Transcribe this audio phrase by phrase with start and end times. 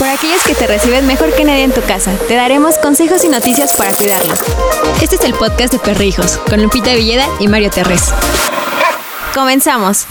[0.00, 3.28] Por aquellos que te reciben mejor que nadie en tu casa, te daremos consejos y
[3.28, 4.40] noticias para cuidarlos.
[5.02, 8.04] Este es el podcast de Perrijos, con Lupita Villeda y Mario Terrés.
[9.34, 10.06] Comenzamos.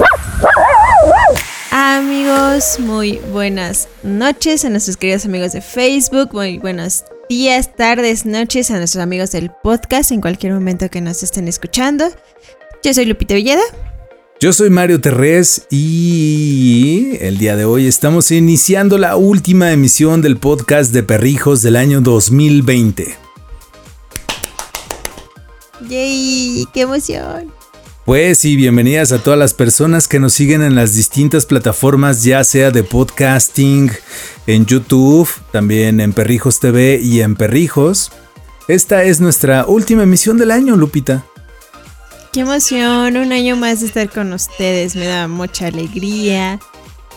[1.71, 8.69] Amigos, muy buenas noches a nuestros queridos amigos de Facebook, muy buenos días, tardes, noches
[8.69, 12.05] a nuestros amigos del podcast en cualquier momento que nos estén escuchando.
[12.83, 13.63] Yo soy Lupita Villeda.
[14.41, 20.37] Yo soy Mario Terrés y el día de hoy estamos iniciando la última emisión del
[20.37, 23.17] podcast de Perrijos del año 2020.
[25.89, 26.65] ¡Yay!
[26.73, 27.51] ¡Qué emoción!
[28.05, 32.41] Pues sí, bienvenidas a todas las personas que nos siguen en las distintas plataformas, ya
[32.45, 33.91] sea de podcasting,
[34.47, 38.13] en YouTube, también en Perrijos TV y en Perrijos.
[38.69, 41.25] Esta es nuestra última emisión del año, Lupita.
[42.31, 46.59] Qué emoción, un año más de estar con ustedes, me da mucha alegría.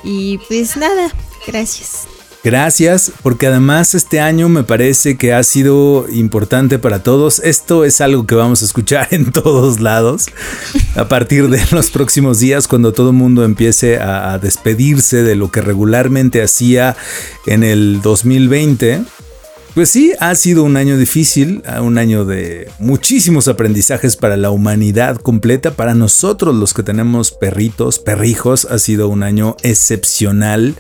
[0.03, 1.13] Y pues nada,
[1.47, 2.09] gracias.
[2.45, 7.39] Gracias, porque además este año me parece que ha sido importante para todos.
[7.39, 10.27] Esto es algo que vamos a escuchar en todos lados
[10.97, 15.53] a partir de los próximos días, cuando todo el mundo empiece a, despedirse de lo
[15.53, 16.97] que regularmente hacía
[17.47, 19.03] en el 2020.
[19.75, 25.17] Pues sí, ha sido un año difícil, un año de muchísimos aprendizajes para la humanidad
[25.17, 30.75] completa, para nosotros los que tenemos perritos, perrijos, ha sido un año excepcional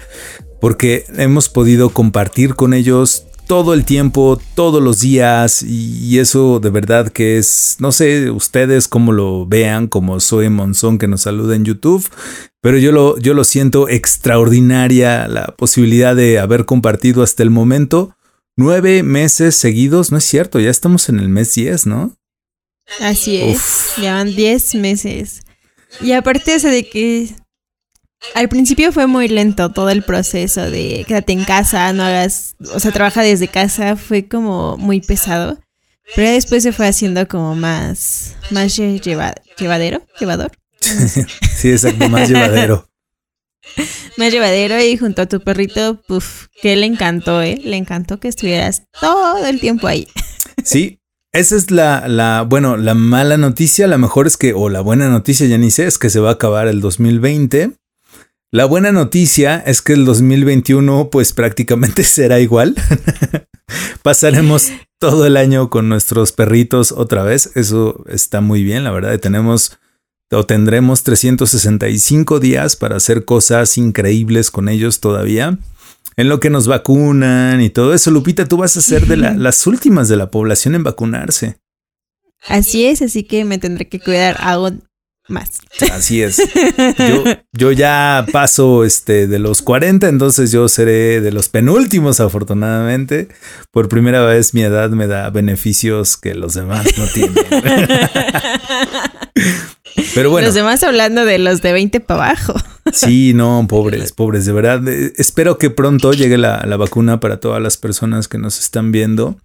[0.60, 6.68] porque hemos podido compartir con ellos todo el tiempo, todos los días y eso de
[6.68, 11.56] verdad que es, no sé ustedes cómo lo vean, como soy Monzón que nos saluda
[11.56, 12.06] en YouTube,
[12.60, 18.14] pero yo lo, yo lo siento extraordinaria la posibilidad de haber compartido hasta el momento
[18.56, 22.17] nueve meses seguidos, no es cierto, ya estamos en el mes 10, ¿no?
[23.00, 25.42] Así es, llevan 10 meses.
[26.00, 27.34] Y aparte eso de que
[28.34, 32.81] al principio fue muy lento todo el proceso de quédate en casa, no hagas, o
[32.81, 35.59] sea, trabaja desde casa, fue como muy pesado.
[36.14, 40.53] Pero después se fue haciendo como más, más llevadero, llevador.
[40.81, 42.88] sí, exacto, más llevadero.
[44.16, 47.60] Más llevadero y junto a tu perrito, puf, que le encantó, ¿eh?
[47.62, 50.09] Le encantó que estuvieras todo el tiempo ahí.
[50.65, 51.00] Sí,
[51.33, 55.09] esa es la, la, bueno, la mala noticia, la mejor es que, o la buena
[55.09, 57.72] noticia, ya ni sé, es que se va a acabar el 2020.
[58.50, 62.75] La buena noticia es que el 2021 pues prácticamente será igual.
[64.03, 67.50] Pasaremos todo el año con nuestros perritos otra vez.
[67.55, 69.19] Eso está muy bien, la verdad.
[69.19, 69.78] Tenemos
[70.32, 75.59] o tendremos 365 días para hacer cosas increíbles con ellos todavía.
[76.16, 78.10] En lo que nos vacunan y todo eso.
[78.10, 81.56] Lupita, tú vas a ser de las últimas de la población en vacunarse.
[82.48, 84.37] Así es, así que me tendré que cuidar.
[84.41, 84.70] Hago
[85.28, 85.60] más.
[85.93, 86.41] Así es.
[87.53, 93.28] Yo, ya paso este, de los 40, entonces yo seré de los penúltimos, afortunadamente.
[93.71, 97.34] Por primera vez mi edad me da beneficios que los demás no tienen.
[100.15, 100.47] Pero bueno.
[100.47, 102.55] Los demás hablando de los de 20 para abajo.
[102.93, 104.87] Sí, no, pobres, pobres, de verdad.
[105.16, 109.38] Espero que pronto llegue la, la vacuna para todas las personas que nos están viendo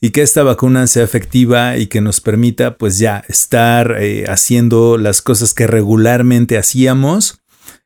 [0.00, 4.96] y que esta vacuna sea efectiva y que nos permita pues ya estar eh, haciendo
[4.96, 7.42] las cosas que regularmente hacíamos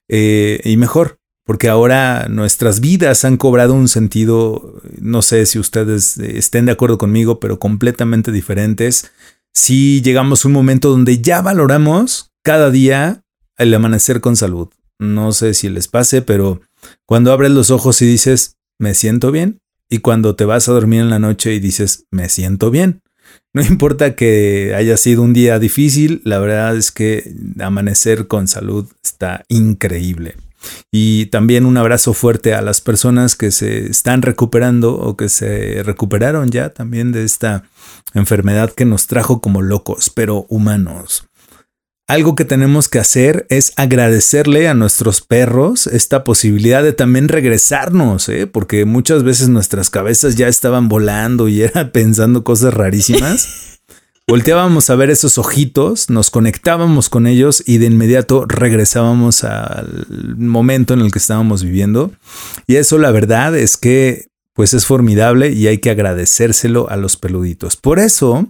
[0.08, 6.16] eh, y mejor, porque ahora nuestras vidas han cobrado un sentido, no sé si ustedes
[6.18, 9.10] eh, estén de acuerdo conmigo, pero completamente diferentes.
[9.52, 13.24] Si llegamos a un momento donde ya valoramos cada día
[13.56, 14.68] el amanecer con salud.
[14.98, 16.60] No sé si les pase, pero
[17.06, 21.00] cuando abres los ojos y dices, me siento bien, y cuando te vas a dormir
[21.00, 23.02] en la noche y dices, me siento bien.
[23.52, 28.86] No importa que haya sido un día difícil, la verdad es que amanecer con salud
[29.02, 30.36] está increíble.
[30.90, 35.82] Y también un abrazo fuerte a las personas que se están recuperando o que se
[35.82, 37.64] recuperaron ya también de esta
[38.14, 41.28] enfermedad que nos trajo como locos, pero humanos.
[42.06, 48.28] Algo que tenemos que hacer es agradecerle a nuestros perros esta posibilidad de también regresarnos,
[48.28, 48.46] ¿eh?
[48.46, 53.48] porque muchas veces nuestras cabezas ya estaban volando y era pensando cosas rarísimas.
[54.28, 60.06] Volteábamos a ver esos ojitos, nos conectábamos con ellos y de inmediato regresábamos al
[60.36, 62.12] momento en el que estábamos viviendo.
[62.66, 67.16] Y eso la verdad es que pues es formidable y hay que agradecérselo a los
[67.16, 67.76] peluditos.
[67.76, 68.46] Por eso,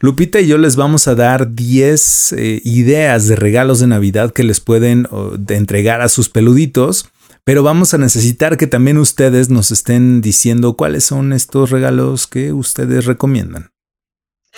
[0.00, 4.44] Lupita y yo les vamos a dar 10 eh, ideas de regalos de Navidad que
[4.44, 5.06] les pueden
[5.48, 7.06] entregar a sus peluditos,
[7.44, 12.52] pero vamos a necesitar que también ustedes nos estén diciendo cuáles son estos regalos que
[12.52, 13.72] ustedes recomiendan.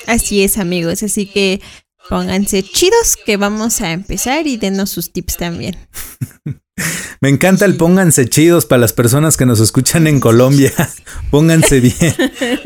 [0.06, 1.61] Así es, amigos, así que
[2.08, 5.76] pónganse chidos que vamos a empezar y denos sus tips también.
[7.25, 10.71] Me encanta el pónganse chidos para las personas que nos escuchan en Colombia.
[11.31, 12.15] pónganse bien.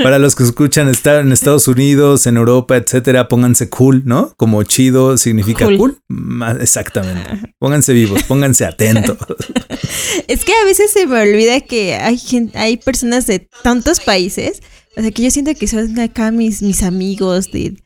[0.02, 4.34] Para los que escuchan estar en Estados Unidos, en Europa, etcétera, pónganse cool, ¿no?
[4.36, 6.00] Como chido significa cool.
[6.60, 7.54] Exactamente.
[7.60, 9.16] Pónganse vivos, pónganse atentos.
[10.26, 12.20] es que a veces se me olvida que hay
[12.54, 14.60] hay personas de tantos países.
[14.96, 17.76] O sea, que yo siento que son acá mis, mis amigos de,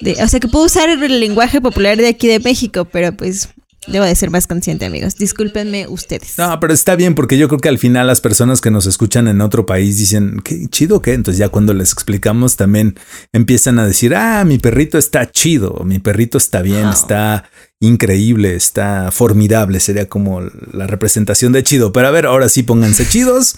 [0.00, 3.50] de, o sea, que puedo usar el lenguaje popular de aquí de México, pero pues
[3.86, 5.16] Debo de ser más consciente, amigos.
[5.16, 6.38] Discúlpenme ustedes.
[6.38, 9.28] No, pero está bien porque yo creo que al final las personas que nos escuchan
[9.28, 11.12] en otro país dicen, qué chido que.
[11.12, 12.98] Entonces ya cuando les explicamos también
[13.32, 17.44] empiezan a decir, ah, mi perrito está chido, mi perrito está bien, está
[17.80, 19.80] increíble, está formidable.
[19.80, 20.40] Sería como
[20.72, 21.92] la representación de chido.
[21.92, 23.56] Pero a ver, ahora sí pónganse chidos.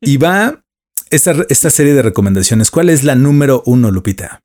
[0.00, 0.62] y va
[1.10, 2.70] esta, esta serie de recomendaciones.
[2.70, 4.42] ¿Cuál es la número uno, Lupita?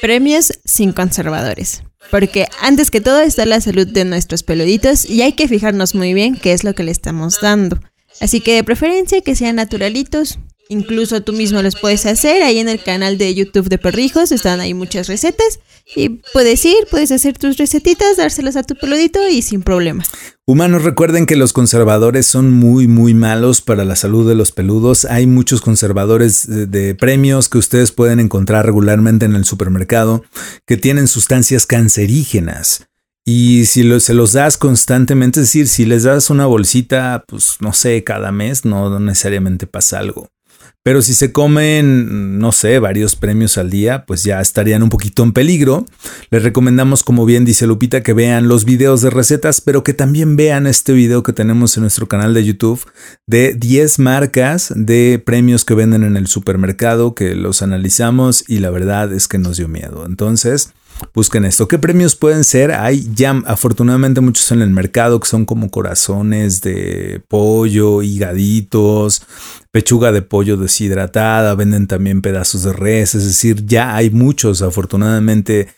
[0.00, 1.82] Premios sin conservadores.
[2.10, 6.14] Porque antes que todo está la salud de nuestros peluditos y hay que fijarnos muy
[6.14, 7.78] bien qué es lo que le estamos dando.
[8.20, 10.38] Así que de preferencia que sean naturalitos,
[10.70, 12.42] Incluso tú mismo los puedes hacer.
[12.42, 15.60] Ahí en el canal de YouTube de Perrijos están ahí muchas recetas.
[15.96, 20.04] Y puedes ir, puedes hacer tus recetitas, dárselas a tu peludito y sin problema.
[20.46, 25.06] Humanos, recuerden que los conservadores son muy, muy malos para la salud de los peludos.
[25.06, 30.22] Hay muchos conservadores de, premios que ustedes pueden encontrar regularmente en el supermercado
[30.66, 32.87] que tienen sustancias cancerígenas.
[33.30, 37.74] Y si se los das constantemente, es decir, si les das una bolsita, pues no
[37.74, 40.30] sé, cada mes, no necesariamente pasa algo.
[40.82, 45.22] Pero si se comen, no sé, varios premios al día, pues ya estarían un poquito
[45.24, 45.84] en peligro.
[46.30, 50.36] Les recomendamos, como bien dice Lupita, que vean los videos de recetas, pero que también
[50.36, 52.82] vean este video que tenemos en nuestro canal de YouTube
[53.26, 58.70] de 10 marcas de premios que venden en el supermercado, que los analizamos y la
[58.70, 60.06] verdad es que nos dio miedo.
[60.06, 60.72] Entonces,
[61.14, 61.68] Busquen esto.
[61.68, 62.72] ¿Qué premios pueden ser?
[62.72, 69.22] Hay ya afortunadamente muchos en el mercado que son como corazones de pollo, higaditos,
[69.70, 75.68] pechuga de pollo deshidratada, venden también pedazos de res, es decir, ya hay muchos afortunadamente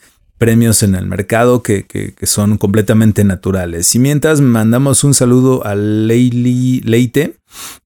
[0.40, 3.94] premios en el mercado que, que, son completamente naturales.
[3.94, 7.36] Y mientras mandamos un saludo a Leili Leite,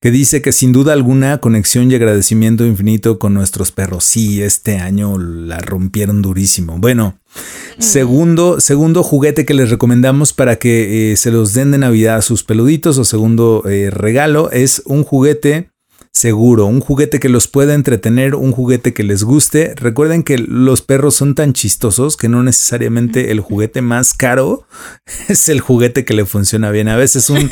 [0.01, 4.05] que dice que sin duda alguna conexión y agradecimiento infinito con nuestros perros.
[4.05, 6.79] Sí, este año la rompieron durísimo.
[6.79, 7.19] Bueno,
[7.79, 7.83] mm.
[7.83, 12.23] segundo, segundo juguete que les recomendamos para que eh, se los den de Navidad a
[12.23, 15.71] sus peluditos o segundo eh, regalo es un juguete
[16.15, 19.75] seguro, un juguete que los pueda entretener, un juguete que les guste.
[19.75, 24.67] Recuerden que los perros son tan chistosos que no necesariamente el juguete más caro
[25.29, 26.89] es el juguete que le funciona bien.
[26.89, 27.51] A veces un,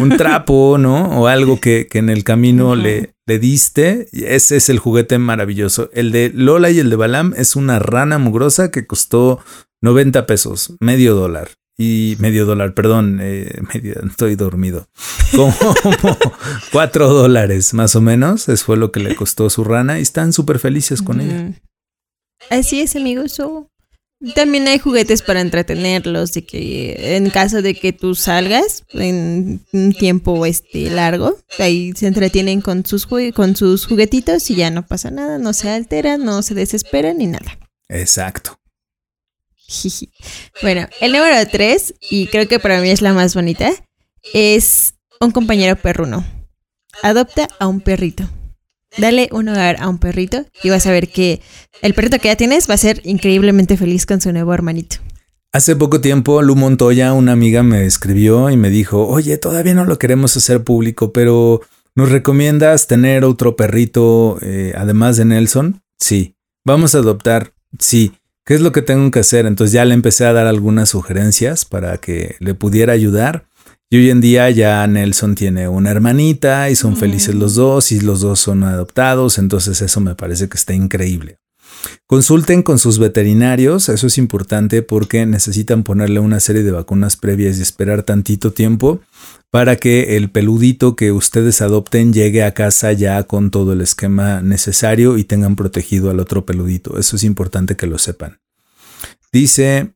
[0.00, 1.20] un trapo, ¿no?
[1.20, 4.08] O algo que, en el camino le, le diste.
[4.12, 5.90] Ese es el juguete maravilloso.
[5.92, 9.40] El de Lola y el de Balam es una rana mugrosa que costó
[9.82, 14.88] 90 pesos, medio dólar y medio dólar, perdón, eh, medio, estoy dormido.
[15.36, 15.54] Como
[16.72, 20.32] cuatro dólares más o menos, eso fue lo que le costó su rana y están
[20.32, 21.52] súper felices con ella.
[22.50, 23.40] Así es, amigos.
[24.34, 29.92] También hay juguetes para entretenerlos, de que en caso de que tú salgas en un
[29.92, 35.12] tiempo este largo, ahí se entretienen con sus, con sus juguetitos y ya no pasa
[35.12, 37.58] nada, no se alteran, no se desesperan ni nada.
[37.88, 38.58] Exacto.
[40.62, 43.70] bueno, el número tres, y creo que para mí es la más bonita,
[44.32, 46.26] es un compañero perruno.
[47.02, 48.28] Adopta a un perrito.
[48.96, 51.40] Dale un hogar a un perrito y vas a ver que
[51.82, 54.96] el perrito que ya tienes va a ser increíblemente feliz con su nuevo hermanito.
[55.52, 59.84] Hace poco tiempo, Lu Montoya, una amiga, me escribió y me dijo, oye, todavía no
[59.84, 61.62] lo queremos hacer público, pero
[61.94, 65.82] ¿nos recomiendas tener otro perrito eh, además de Nelson?
[65.98, 66.36] Sí.
[66.64, 67.54] ¿Vamos a adoptar?
[67.78, 68.12] Sí.
[68.44, 69.46] ¿Qué es lo que tengo que hacer?
[69.46, 73.46] Entonces ya le empecé a dar algunas sugerencias para que le pudiera ayudar.
[73.90, 78.00] Y hoy en día ya Nelson tiene una hermanita y son felices los dos y
[78.00, 81.38] los dos son adoptados, entonces eso me parece que está increíble.
[82.06, 87.58] Consulten con sus veterinarios, eso es importante porque necesitan ponerle una serie de vacunas previas
[87.58, 89.00] y esperar tantito tiempo
[89.50, 94.42] para que el peludito que ustedes adopten llegue a casa ya con todo el esquema
[94.42, 96.98] necesario y tengan protegido al otro peludito.
[96.98, 98.40] Eso es importante que lo sepan.
[99.32, 99.94] Dice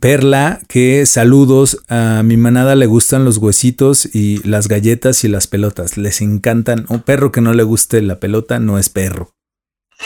[0.00, 5.46] Perla que saludos, a mi manada le gustan los huesitos y las galletas y las
[5.46, 5.96] pelotas.
[5.96, 6.86] Les encantan.
[6.88, 9.34] Un perro que no le guste la pelota no es perro.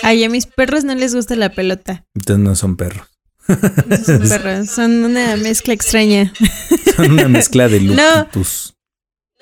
[0.02, 2.06] Ay, a mis perros no les gusta la pelota.
[2.14, 3.06] Entonces no son perros.
[3.48, 6.32] No son perros, son una mezcla extraña.
[6.96, 8.74] Son una mezcla de lupitus.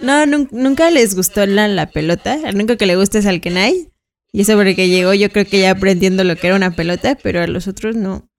[0.03, 2.39] No, nunca les gustó la, la pelota.
[2.47, 3.93] Al único que le gusta es al Kenai.
[4.33, 7.43] Y eso porque llegó yo creo que ya aprendiendo lo que era una pelota, pero
[7.43, 8.30] a los otros no.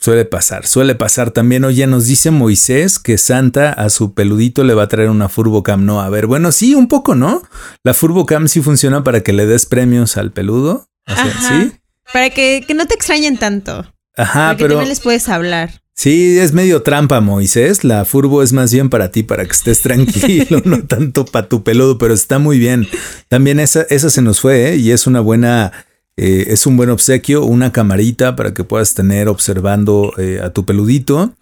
[0.00, 1.64] Suele pasar, suele pasar también.
[1.64, 5.84] Oye, nos dice Moisés que Santa a su peludito le va a traer una Furbocam.
[5.84, 7.42] No, a ver, bueno, sí, un poco, ¿no?
[7.82, 10.88] La Furbocam sí funciona para que le des premios al peludo.
[11.06, 11.72] ¿sí?
[12.12, 13.92] Para que, no te extrañen tanto.
[14.16, 14.74] Ajá, pero.
[14.74, 15.70] también les puedes hablar.
[15.98, 17.82] Sí, es medio trampa, Moisés.
[17.82, 21.64] La furbo es más bien para ti, para que estés tranquilo, no tanto para tu
[21.64, 22.86] peludo, pero está muy bien.
[23.26, 24.76] También esa, esa se nos fue, ¿eh?
[24.76, 25.72] Y es una buena,
[26.20, 30.64] eh, es un buen obsequio, una camarita para que puedas tener observando eh, a tu
[30.64, 31.32] peludito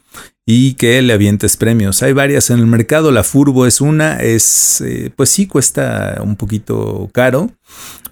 [0.44, 2.02] y que le avientes premios.
[2.02, 4.84] Hay varias en el mercado, la Furbo es una, es,
[5.16, 7.50] pues sí, cuesta un poquito caro,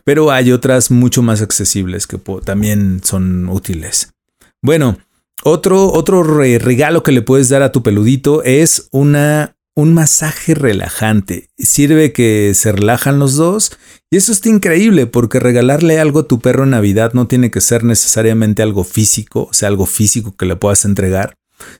[0.04, 4.14] pero hay otras mucho más accesibles que también son útiles.
[4.62, 4.96] Bueno,
[5.42, 11.48] otro, otro regalo que le puedes dar a tu peludito es una, un masaje relajante.
[11.58, 13.76] Sirve que se relajan los dos.
[14.10, 17.60] Y eso está increíble porque regalarle algo a tu perro en Navidad no tiene que
[17.60, 21.34] ser necesariamente algo físico, o sea, algo físico que le puedas entregar,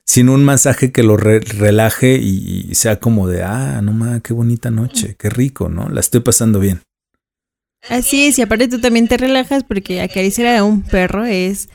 [0.05, 4.69] sino un masaje que lo relaje y, sea como de, ah, no mames, qué bonita
[4.69, 5.87] noche, qué rico, ¿no?
[5.87, 6.81] La estoy pasando bien.
[7.87, 11.69] Así es, y aparte tú también te relajas porque acariciar a un perro es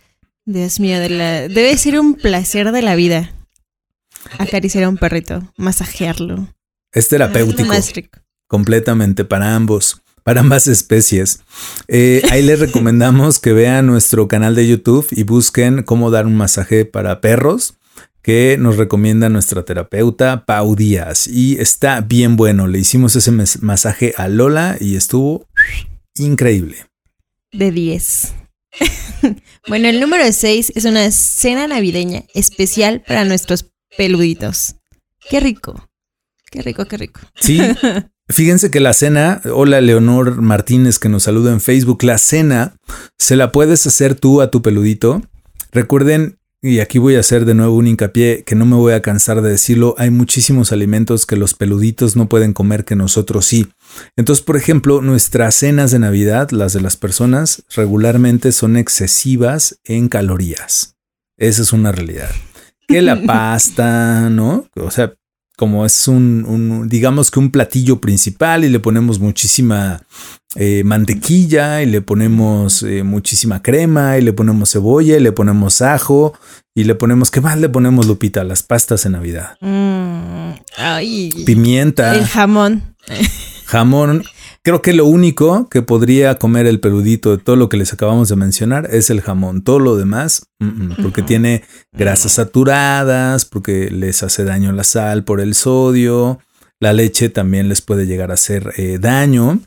[0.44, 3.32] Dios mío, debe ser un placer de la vida.
[4.38, 6.48] Acariciar a un perrito, masajearlo.
[6.92, 7.72] Es terapéutico.
[8.48, 11.40] Completamente para ambos, para ambas especies.
[11.88, 16.36] Eh, ahí les recomendamos que vean nuestro canal de YouTube y busquen cómo dar un
[16.36, 17.74] masaje para perros
[18.22, 21.26] que nos recomienda nuestra terapeuta Pau Díaz.
[21.26, 22.66] Y está bien bueno.
[22.66, 25.46] Le hicimos ese masaje a Lola y estuvo
[26.16, 26.86] increíble.
[27.52, 28.34] De 10.
[29.68, 33.69] bueno, el número 6 es una cena navideña especial para nuestros
[34.00, 34.76] peluditos.
[35.28, 35.90] Qué rico.
[36.50, 37.20] Qué rico, qué rico.
[37.38, 37.60] Sí.
[38.30, 42.76] Fíjense que la cena, hola Leonor Martínez que nos saluda en Facebook, la cena
[43.18, 45.20] se la puedes hacer tú a tu peludito.
[45.70, 49.02] Recuerden y aquí voy a hacer de nuevo un hincapié que no me voy a
[49.02, 53.66] cansar de decirlo, hay muchísimos alimentos que los peluditos no pueden comer que nosotros sí.
[54.16, 60.08] Entonces, por ejemplo, nuestras cenas de Navidad, las de las personas, regularmente son excesivas en
[60.08, 60.96] calorías.
[61.36, 62.30] Esa es una realidad.
[62.90, 64.66] Que la pasta, ¿no?
[64.74, 65.12] O sea,
[65.56, 70.02] como es un, digamos que un platillo principal y le ponemos muchísima
[70.56, 75.82] eh, mantequilla y le ponemos eh, muchísima crema y le ponemos cebolla y le ponemos
[75.82, 76.32] ajo
[76.74, 78.42] y le ponemos, ¿qué más le ponemos, Lupita?
[78.42, 79.58] Las pastas en Navidad.
[79.60, 80.52] Mm,
[81.44, 82.14] Pimienta.
[82.14, 82.96] El jamón.
[83.66, 84.24] Jamón.
[84.62, 88.28] Creo que lo único que podría comer el peludito de todo lo que les acabamos
[88.28, 89.62] de mencionar es el jamón.
[89.62, 90.46] Todo lo demás,
[91.02, 96.40] porque tiene grasas saturadas, porque les hace daño la sal por el sodio.
[96.78, 99.60] La leche también les puede llegar a hacer eh, daño.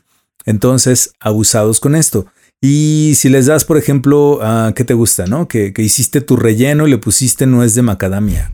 [0.46, 2.26] Entonces, abusados con esto.
[2.60, 4.40] Y si les das, por ejemplo,
[4.76, 5.48] ¿qué te gusta, no?
[5.48, 8.52] Que, hiciste tu relleno y le pusiste nuez de macadamia.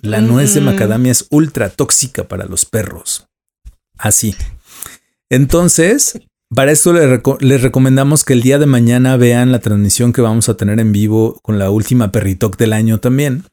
[0.00, 0.64] La nuez de mm.
[0.64, 3.26] macadamia es ultra tóxica para los perros.
[3.98, 4.34] Así.
[5.30, 6.20] Entonces,
[6.52, 10.56] para esto les, recomendamos que el día de mañana vean la transmisión que vamos a
[10.56, 13.44] tener en vivo con la última Perritoc del año también,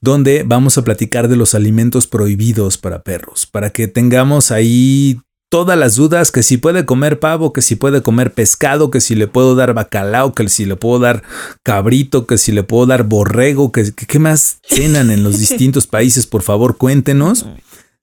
[0.00, 5.18] donde vamos a platicar de los alimentos prohibidos para perros, para que tengamos ahí
[5.50, 9.16] todas las dudas, que si puede comer pavo, que si puede comer pescado, que si
[9.16, 11.24] le puedo dar bacalao, que si le puedo dar
[11.64, 16.28] cabrito, que si le puedo dar borrego, que qué más cenan en los distintos países,
[16.28, 17.46] por favor cuéntenos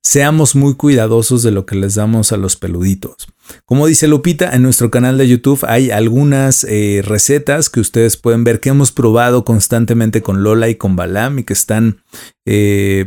[0.04, 3.28] seamos muy cuidadosos de lo que les damos a los peluditos.
[3.66, 8.44] Como dice Lupita, en nuestro canal de YouTube hay algunas eh, recetas que ustedes pueden
[8.44, 12.02] ver que hemos probado constantemente con Lola y con Balam y que están
[12.46, 13.06] eh,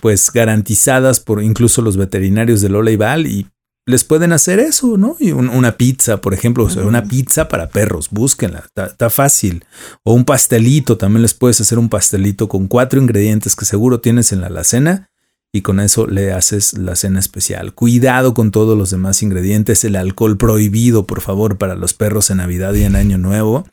[0.00, 3.46] pues garantizadas por incluso los veterinarios de Lola y Bal y
[3.84, 5.16] les pueden hacer eso, ¿no?
[5.18, 9.64] Y una pizza, por ejemplo, una pizza para perros, búsquenla, está, fácil.
[10.04, 14.30] O un pastelito, también les puedes hacer un pastelito con cuatro ingredientes que seguro tienes
[14.32, 15.10] en la alacena
[15.54, 17.74] y con eso le haces la cena especial.
[17.74, 22.38] Cuidado con todos los demás ingredientes, el alcohol prohibido, por favor, para los perros en
[22.38, 23.66] Navidad y en Año Nuevo.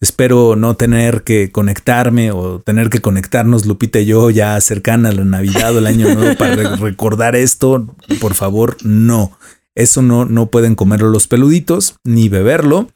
[0.00, 5.12] Espero no tener que conectarme o tener que conectarnos Lupita y yo ya cercana a
[5.12, 7.94] la Navidad o el Año Nuevo para recordar esto.
[8.20, 9.30] Por favor, no.
[9.74, 12.90] Eso no, no pueden comerlo los peluditos ni beberlo.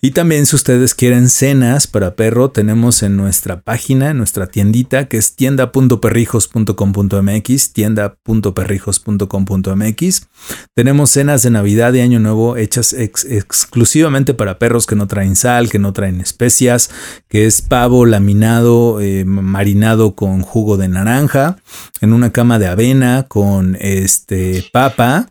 [0.00, 5.08] Y también si ustedes quieren cenas para perro, tenemos en nuestra página, en nuestra tiendita,
[5.08, 10.28] que es tienda.perrijos.com.mx, tienda.perrijos.com.mx.
[10.74, 15.68] Tenemos cenas de Navidad y Año Nuevo hechas exclusivamente para perros que no traen sal,
[15.68, 16.88] que no traen especias,
[17.28, 21.58] que es pavo laminado, eh, marinado con jugo de naranja,
[22.00, 25.28] en una cama de avena con este papa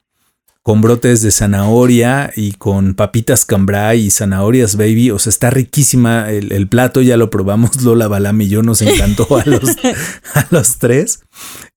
[0.63, 5.11] con brotes de zanahoria y con papitas cambray y zanahorias baby.
[5.11, 9.27] O sea, está riquísima el, plato, ya lo probamos, Lola Balam y yo nos encantó
[9.37, 9.63] a los,
[10.33, 11.21] a los tres.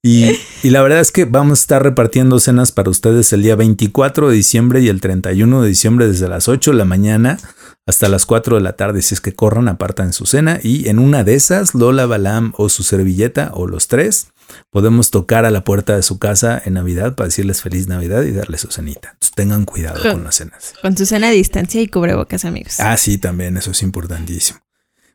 [0.02, 3.56] Y, y, la verdad es que vamos a estar repartiendo cenas para ustedes el día
[3.56, 7.38] 24 de diciembre y el 31 de diciembre desde las 8 de la mañana
[7.86, 9.02] hasta las 4 de la tarde.
[9.02, 12.68] Si es que corran, apartan su cena y en una de esas, Lola Balam o
[12.68, 14.28] su servilleta o los tres
[14.70, 18.32] podemos tocar a la puerta de su casa en Navidad para decirles feliz Navidad y
[18.32, 19.10] darles su cenita.
[19.12, 20.74] Entonces tengan cuidado con, las cenas.
[20.82, 22.78] Con su cena a distancia y cubrebocas, amigos.
[22.78, 24.60] Ah, sí, también, eso es importantísimo.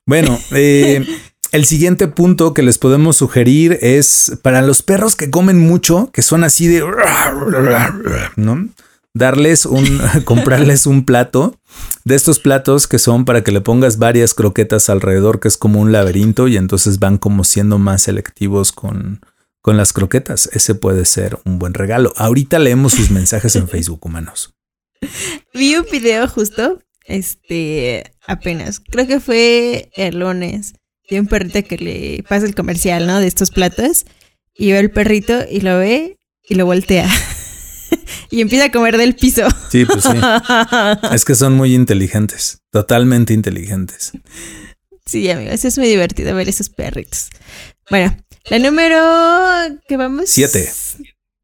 [0.06, 1.06] Bueno, eh,
[1.52, 6.22] el siguiente punto que les podemos sugerir es para los perros que comen mucho, que
[6.22, 6.84] son así de...
[8.36, 8.70] ¿no?
[9.14, 11.60] Darles un, comprarles un plato
[12.06, 15.80] de estos platos que son para que le pongas varias croquetas alrededor, que es como
[15.80, 19.22] un laberinto y entonces van como siendo más selectivos con,
[19.62, 20.50] con las croquetas.
[20.54, 22.14] Ese puede ser un buen regalo.
[22.18, 24.54] Ahorita leemos sus mensajes en Facebook, humanos.
[25.54, 30.74] Vi un video justo, este, apenas, creo que fue el lunes,
[31.10, 33.20] de un perrito que le pasa el comercial, ¿no?
[33.20, 34.06] De estos platos,
[34.56, 37.10] y ve el perrito y lo ve y lo voltea.
[38.30, 39.48] y empieza a comer del piso.
[39.70, 40.18] Sí, pues sí.
[41.12, 44.12] es que son muy inteligentes, totalmente inteligentes.
[45.06, 47.30] Sí, amigos, es muy divertido ver esos perritos.
[47.90, 48.16] Bueno,
[48.46, 50.30] la número que vamos.
[50.30, 50.72] Siete.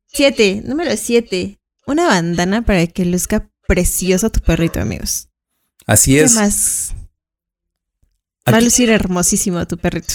[0.08, 1.60] Siete, número siete.
[1.88, 5.30] Una bandana para que luzca precioso tu perrito, amigos.
[5.86, 6.34] Así es.
[6.34, 6.96] ¿Qué más?
[8.52, 10.14] Va a lucir hermosísimo tu perrito.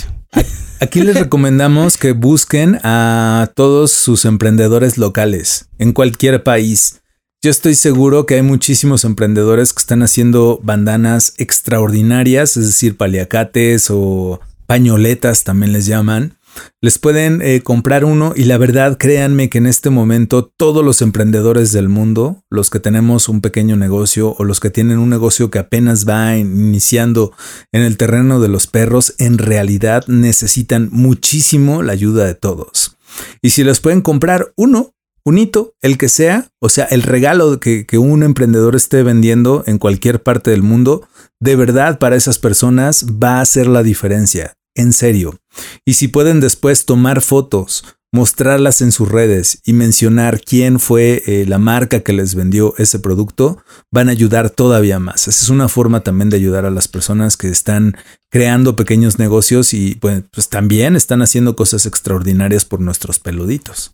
[0.80, 7.00] Aquí les recomendamos que busquen a todos sus emprendedores locales en cualquier país.
[7.42, 13.88] Yo estoy seguro que hay muchísimos emprendedores que están haciendo bandanas extraordinarias, es decir, paliacates
[13.90, 16.37] o pañoletas también les llaman,
[16.80, 21.02] les pueden eh, comprar uno y la verdad créanme que en este momento todos los
[21.02, 25.50] emprendedores del mundo, los que tenemos un pequeño negocio o los que tienen un negocio
[25.50, 27.33] que apenas va iniciando
[27.73, 32.97] en el terreno de los perros, en realidad necesitan muchísimo la ayuda de todos.
[33.42, 37.85] Y si les pueden comprar uno, unito, el que sea, o sea, el regalo que,
[37.85, 41.07] que un emprendedor esté vendiendo en cualquier parte del mundo,
[41.40, 45.41] de verdad para esas personas va a hacer la diferencia en serio.
[45.85, 51.45] Y si pueden después tomar fotos, mostrarlas en sus redes y mencionar quién fue eh,
[51.47, 55.28] la marca que les vendió ese producto, van a ayudar todavía más.
[55.28, 57.97] Esa es una forma también de ayudar a las personas que están
[58.30, 63.93] creando pequeños negocios y pues, pues también están haciendo cosas extraordinarias por nuestros peluditos.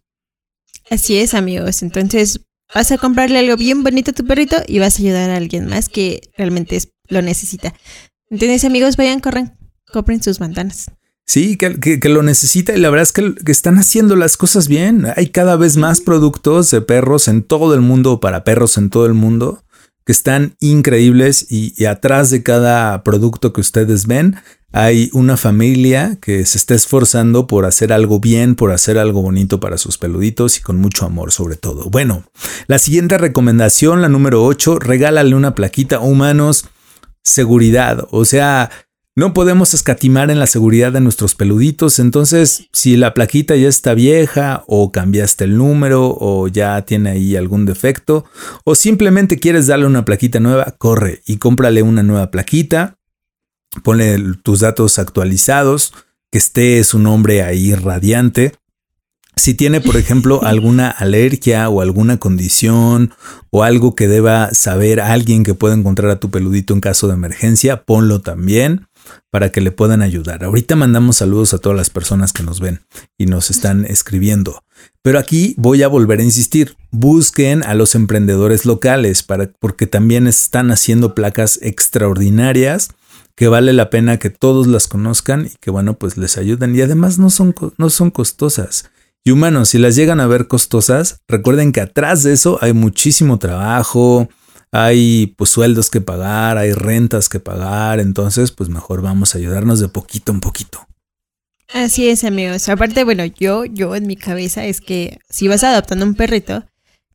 [0.89, 1.83] Así es, amigos.
[1.83, 2.41] Entonces
[2.75, 5.67] vas a comprarle algo bien bonito a tu perrito y vas a ayudar a alguien
[5.67, 7.75] más que realmente lo necesita.
[8.31, 9.57] Entonces, amigos, vayan, corran,
[9.97, 10.91] compren sus manzanas.
[11.25, 15.07] Sí, que, lo necesita y la verdad es que, están haciendo las cosas bien.
[15.17, 19.07] Hay cada vez más productos de perros en todo el mundo, para perros en todo
[19.07, 19.65] el mundo,
[20.05, 24.37] que están increíbles y, atrás de cada producto que ustedes ven
[24.73, 29.59] hay una familia que se está esforzando por hacer algo bien, por hacer algo bonito
[29.59, 31.89] para sus peluditos y con mucho amor sobre todo.
[31.89, 32.25] Bueno,
[32.67, 36.67] la siguiente recomendación, la número 8, regálale una plaquita humanos
[37.27, 38.07] seguridad.
[38.11, 38.71] O sea,
[39.17, 43.95] no podemos escatimar en la seguridad de nuestros peluditos, entonces si la plaquita ya está
[43.95, 48.27] vieja o cambiaste el número o ya tiene ahí algún defecto
[48.65, 52.99] o simplemente quieres darle una plaquita nueva, corre y cómprale una nueva plaquita,
[53.83, 55.95] ponle tus datos actualizados,
[56.31, 58.53] que esté su nombre ahí radiante.
[59.35, 63.15] Si tiene, por ejemplo, alguna alergia o alguna condición
[63.49, 67.15] o algo que deba saber alguien que pueda encontrar a tu peludito en caso de
[67.15, 68.87] emergencia, ponlo también
[69.31, 70.45] para que le puedan ayudar.
[70.45, 72.81] Ahorita mandamos saludos a todas las personas que nos ven
[73.19, 74.63] y nos están escribiendo.
[75.03, 79.25] Pero aquí voy a volver a insistir, busquen a los emprendedores locales
[79.59, 82.91] porque también están haciendo placas extraordinarias
[83.37, 86.81] que vale la pena que todos las conozcan y que bueno, pues les ayuden y
[86.81, 88.91] además no son, no son costosas.
[89.25, 93.39] Y humanos, si las llegan a ver costosas, recuerden que atrás de eso hay muchísimo
[93.39, 94.29] trabajo,
[94.85, 99.81] hay pues sueldos que pagar, hay rentas que pagar, entonces pues mejor vamos a ayudarnos
[99.81, 100.87] de poquito en poquito.
[101.73, 102.69] Así es, amigos.
[102.69, 106.65] Aparte, bueno, yo, yo en mi cabeza es que si vas adoptando un perrito,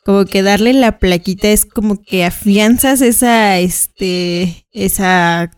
[0.03, 5.51] como que darle la plaquita es como que afianzas esa, este, esa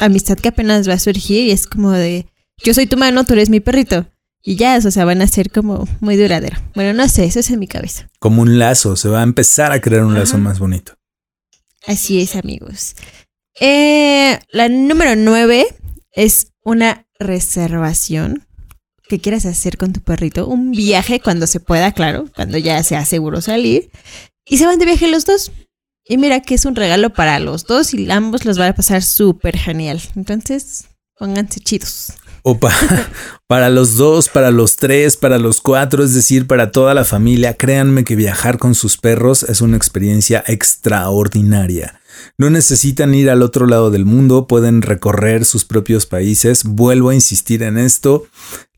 [0.00, 2.26] amistad que apenas va a surgir y es como de,
[2.64, 4.06] yo soy tu mano, tú eres mi perrito.
[4.42, 6.56] Y ya, o sea, van a ser como muy duradero.
[6.74, 8.08] Bueno, no sé, eso es en mi cabeza.
[8.18, 10.94] Como un lazo, se va a empezar a crear un lazo más bonito.
[11.88, 12.96] Así es, amigos.
[13.58, 15.66] Eh, la número nueve
[16.12, 18.46] es una reservación
[19.08, 20.46] que quieras hacer con tu perrito.
[20.46, 23.90] Un viaje cuando se pueda, claro, cuando ya sea seguro salir.
[24.44, 25.50] Y se van de viaje los dos.
[26.04, 29.02] Y mira que es un regalo para los dos y ambos los van a pasar
[29.02, 29.98] súper genial.
[30.14, 32.12] Entonces, pónganse chidos.
[32.50, 32.58] O
[33.46, 37.58] para los dos, para los tres, para los cuatro, es decir, para toda la familia.
[37.58, 42.00] Créanme que viajar con sus perros es una experiencia extraordinaria.
[42.38, 46.64] No necesitan ir al otro lado del mundo, pueden recorrer sus propios países.
[46.64, 48.26] Vuelvo a insistir en esto.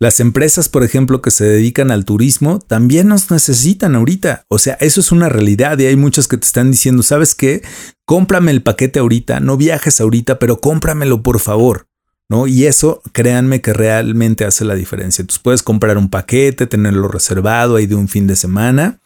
[0.00, 4.46] Las empresas, por ejemplo, que se dedican al turismo, también nos necesitan ahorita.
[4.48, 7.62] O sea, eso es una realidad y hay muchos que te están diciendo, ¿sabes qué?
[8.04, 11.89] Cómprame el paquete ahorita, no viajes ahorita, pero cómpramelo por favor.
[12.31, 12.47] ¿No?
[12.47, 15.27] Y eso, créanme que realmente hace la diferencia.
[15.27, 19.01] Tú puedes comprar un paquete, tenerlo reservado ahí de un fin de semana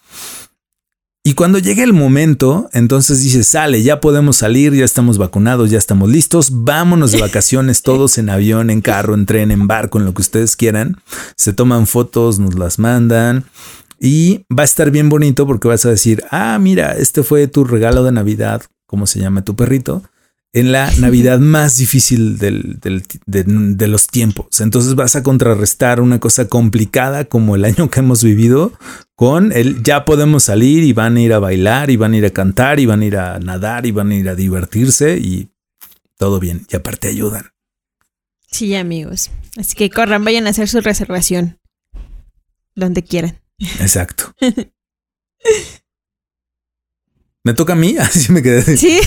[1.26, 5.78] y cuando llegue el momento, entonces dice, sale, ya podemos salir, ya estamos vacunados, ya
[5.78, 10.04] estamos listos, vámonos de vacaciones todos en avión, en carro, en tren, en barco, en
[10.04, 10.98] lo que ustedes quieran.
[11.34, 13.44] Se toman fotos, nos las mandan
[13.98, 17.64] y va a estar bien bonito porque vas a decir, ah, mira, este fue tu
[17.64, 20.02] regalo de Navidad, ¿cómo se llama tu perrito?
[20.54, 24.60] En la Navidad más difícil de, los tiempos.
[24.60, 28.72] Entonces vas a contrarrestar una cosa complicada como el año que hemos vivido
[29.16, 32.24] con el ya podemos salir y van a ir a bailar y van a ir
[32.24, 35.50] a cantar y van a ir a nadar y van a ir a divertirse y
[36.18, 36.64] todo bien.
[36.70, 37.50] Y aparte ayudan.
[38.48, 39.32] Sí, amigos.
[39.56, 41.58] Así que corran, vayan a hacer su reservación
[42.76, 43.40] donde quieran.
[43.80, 44.36] Exacto.
[47.42, 47.96] ¿Me toca a mí?
[48.00, 48.76] Así me quedé.
[48.76, 49.00] Sí.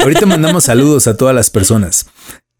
[0.00, 2.06] Ahorita mandamos saludos a todas las personas.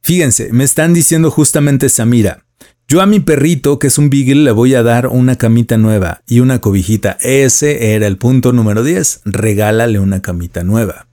[0.03, 2.45] Fíjense, me están diciendo justamente Samira.
[2.87, 6.21] Yo a mi perrito, que es un Beagle, le voy a dar una camita nueva
[6.27, 7.17] y una cobijita.
[7.21, 9.23] Ese era el punto número 10.
[9.25, 11.07] Regálale una camita nueva.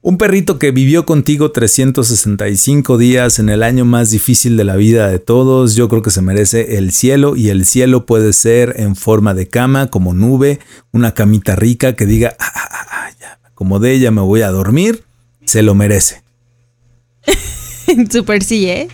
[0.00, 5.08] Un perrito que vivió contigo 365 días en el año más difícil de la vida
[5.08, 8.96] de todos, yo creo que se merece el cielo y el cielo puede ser en
[8.96, 10.58] forma de cama, como nube,
[10.92, 14.50] una camita rica que diga, ah, ah, ah, ya, como de ella me voy a
[14.50, 15.06] dormir
[15.46, 16.22] se lo merece.
[18.10, 18.88] Super sí, ¿eh?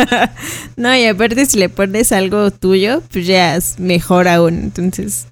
[0.76, 4.54] no, y aparte si le pones algo tuyo, pues ya es mejor aún.
[4.58, 5.26] Entonces.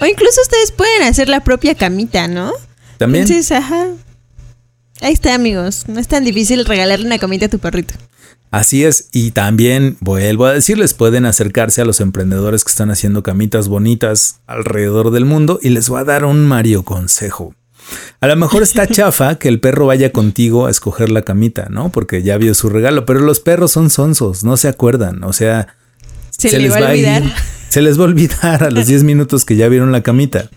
[0.00, 2.52] O incluso ustedes pueden hacer la propia camita, ¿no?
[2.98, 3.22] También.
[3.22, 3.88] Entonces, ajá.
[5.00, 5.84] Ahí está, amigos.
[5.88, 7.94] No es tan difícil regalarle una camita a tu perrito.
[8.50, 13.22] Así es, y también vuelvo a decirles, pueden acercarse a los emprendedores que están haciendo
[13.22, 17.54] camitas bonitas alrededor del mundo y les voy a dar un Mario consejo.
[18.20, 21.90] A lo mejor está chafa que el perro vaya contigo a escoger la camita, ¿no?
[21.90, 25.74] Porque ya vio su regalo, pero los perros son sonsos, no se acuerdan, o sea,
[26.30, 27.22] se, les va a olvidar.
[27.68, 30.50] se les va a olvidar a los 10 minutos que ya vieron la camita.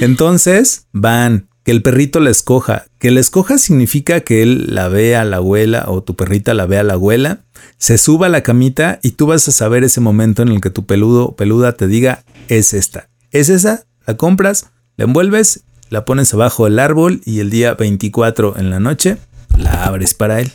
[0.00, 2.86] Entonces, van, que el perrito la escoja.
[2.98, 6.66] Que la escoja significa que él la vea a la abuela o tu perrita la
[6.66, 7.44] vea a la abuela,
[7.78, 10.70] se suba a la camita y tú vas a saber ese momento en el que
[10.70, 13.08] tu peludo peluda te diga, es esta.
[13.30, 18.58] Es esa, la compras, la envuelves la pones abajo del árbol y el día 24
[18.58, 19.18] en la noche
[19.58, 20.50] la abres para él.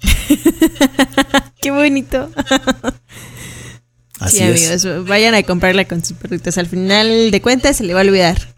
[1.60, 2.30] Qué bonito.
[4.18, 6.56] Así sí, amigos, vayan a comprarla con sus perritos.
[6.56, 8.54] Al final de cuentas se le va a olvidar.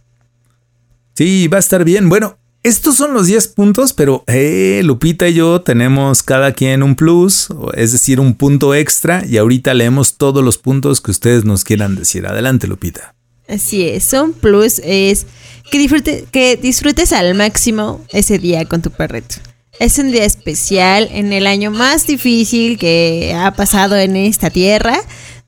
[1.15, 2.09] Sí, va a estar bien.
[2.09, 6.95] Bueno, estos son los 10 puntos, pero eh, Lupita y yo tenemos cada quien un
[6.95, 11.65] plus, es decir, un punto extra, y ahorita leemos todos los puntos que ustedes nos
[11.65, 12.25] quieran decir.
[12.25, 13.17] Adelante, Lupita.
[13.49, 15.27] Así es, un plus es
[15.71, 19.37] que, que disfrutes al máximo ese día con tu perrito.
[19.79, 25.01] Es un día especial en el año más difícil que ha pasado en esta tierra.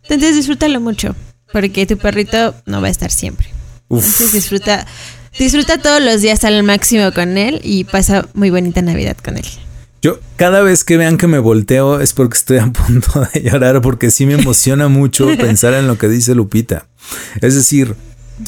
[0.03, 1.15] Entonces disfrútalo mucho,
[1.53, 3.49] porque tu perrito no va a estar siempre.
[3.91, 4.87] Entonces disfruta,
[5.39, 9.47] disfruta todos los días al máximo con él y pasa muy bonita Navidad con él.
[10.05, 13.81] Yo cada vez que vean que me volteo es porque estoy a punto de llorar
[13.81, 16.89] porque sí me emociona mucho pensar en lo que dice Lupita.
[17.41, 17.97] Es decir,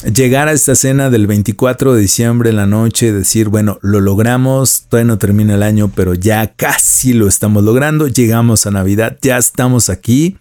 [0.05, 4.85] llegar a esta cena del 24 de diciembre en la noche, decir, bueno, lo logramos,
[4.91, 9.39] todavía no termina el año, pero ya casi lo estamos logrando, llegamos a Navidad, ya
[9.39, 10.37] estamos aquí,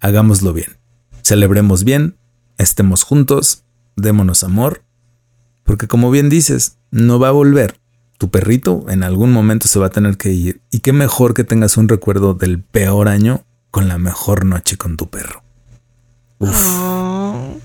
[0.00, 0.76] hagámoslo bien,
[1.22, 2.14] celebremos bien,
[2.58, 3.62] estemos juntos,
[3.96, 4.82] démonos amor,
[5.64, 7.80] porque como bien dices, no va a volver
[8.18, 10.60] tu perrito en algún momento se va a tener que ir.
[10.70, 14.96] Y qué mejor que tengas un recuerdo del peor año con la mejor noche con
[14.96, 15.42] tu perro.
[16.38, 16.78] Uf.
[16.80, 17.58] Oh.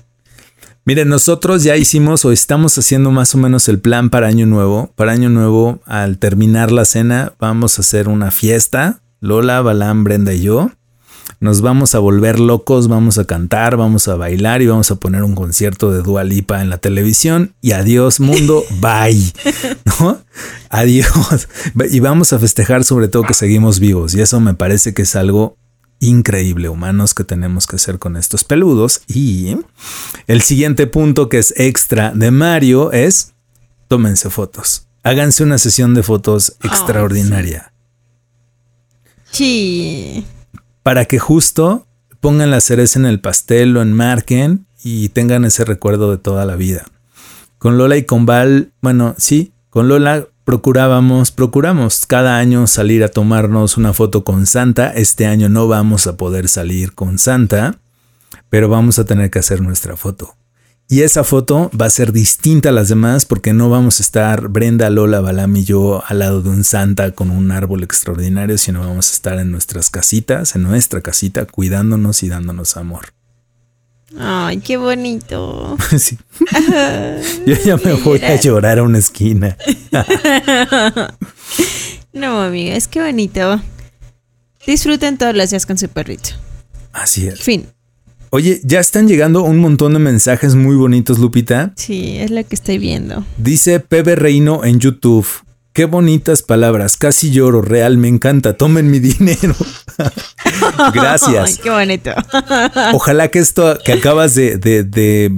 [0.84, 4.92] Miren, nosotros ya hicimos o estamos haciendo más o menos el plan para Año Nuevo.
[4.96, 9.00] Para Año Nuevo, al terminar la cena, vamos a hacer una fiesta.
[9.20, 10.72] Lola, Balán, Brenda y yo
[11.42, 15.24] nos vamos a volver locos, vamos a cantar, vamos a bailar y vamos a poner
[15.24, 19.32] un concierto de Dua Lipa en la televisión y adiós mundo, bye.
[19.84, 20.22] ¿No?
[20.70, 21.48] Adiós.
[21.90, 25.16] Y vamos a festejar sobre todo que seguimos vivos y eso me parece que es
[25.16, 25.56] algo
[25.98, 29.02] increíble, humanos, que tenemos que hacer con estos peludos.
[29.08, 29.56] Y
[30.28, 33.32] el siguiente punto que es extra de Mario es
[33.88, 34.86] tómense fotos.
[35.02, 37.72] Háganse una sesión de fotos extraordinaria.
[39.32, 40.24] sí.
[40.82, 41.86] Para que justo
[42.20, 46.56] pongan la cereza en el pastel, lo enmarquen y tengan ese recuerdo de toda la
[46.56, 46.84] vida.
[47.58, 53.08] Con Lola y con Val, bueno, sí, con Lola procurábamos, procuramos cada año salir a
[53.08, 54.90] tomarnos una foto con Santa.
[54.90, 57.78] Este año no vamos a poder salir con Santa,
[58.50, 60.34] pero vamos a tener que hacer nuestra foto.
[60.92, 64.48] Y esa foto va a ser distinta a las demás porque no vamos a estar
[64.48, 68.80] Brenda, Lola, Balam y yo al lado de un Santa con un árbol extraordinario, sino
[68.80, 73.14] vamos a estar en nuestras casitas, en nuestra casita, cuidándonos y dándonos amor.
[74.18, 75.78] Ay, qué bonito.
[75.98, 76.18] Sí.
[77.46, 79.56] Yo ya me voy a llorar a una esquina.
[82.12, 83.62] no, amiga, es que bonito.
[84.66, 86.32] Disfruten todos los días con su perrito.
[86.92, 87.40] Así es.
[87.40, 87.66] Fin.
[88.34, 91.74] Oye, ya están llegando un montón de mensajes muy bonitos, Lupita.
[91.76, 93.26] Sí, es lo que estoy viendo.
[93.36, 95.26] Dice Pepe Reino en YouTube.
[95.72, 99.54] Qué bonitas palabras, casi lloro, real, me encanta, tomen mi dinero.
[100.92, 101.58] Gracias.
[101.62, 102.10] qué bonito.
[102.92, 105.32] Ojalá que esto que acabas de, de,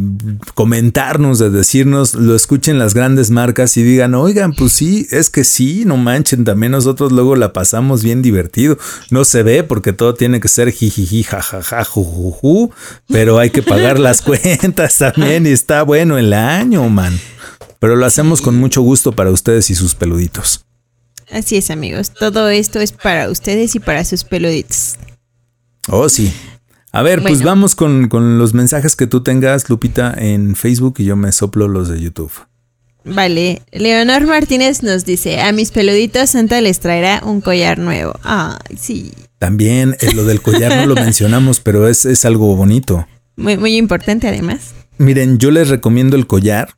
[0.54, 5.44] comentarnos, de decirnos, lo escuchen las grandes marcas y digan, oigan, pues sí, es que
[5.44, 8.76] sí, no manchen, también nosotros luego la pasamos bien divertido.
[9.10, 12.72] No se ve porque todo tiene que ser jijiji, jajaja, jujuju,
[13.06, 17.16] pero hay que pagar las cuentas también y está bueno el año, man
[17.84, 20.64] pero lo hacemos con mucho gusto para ustedes y sus peluditos.
[21.30, 22.14] Así es, amigos.
[22.18, 24.94] Todo esto es para ustedes y para sus peluditos.
[25.90, 26.32] Oh, sí.
[26.92, 31.14] A ver, pues vamos con, los mensajes que tú tengas, Lupita, en Facebook y yo
[31.14, 32.32] me soplo los de YouTube.
[33.04, 38.18] Vale, Leonor Martínez nos dice, a mis peluditos Santa les traerá un collar nuevo.
[38.24, 39.12] Ah, sí.
[39.38, 43.06] También eh, lo del collar no lo mencionamos, pero es, es algo bonito.
[43.36, 44.72] Muy, muy importante además.
[44.96, 46.70] Miren, yo les recomiendo el collar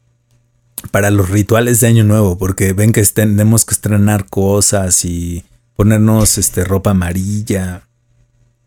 [0.91, 6.39] para los rituales de Año Nuevo, porque ven que tenemos que estrenar cosas y ponernos
[6.39, 7.83] este, ropa amarilla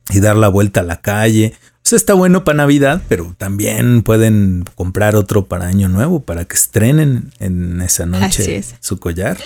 [0.09, 1.53] y dar la vuelta a la calle.
[1.77, 6.45] O sea, está bueno para Navidad, pero también pueden comprar otro para Año Nuevo para
[6.45, 9.37] que estrenen en esa noche su collar.